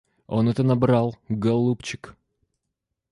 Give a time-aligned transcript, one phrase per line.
[0.25, 2.17] Он это набрал, голубчик!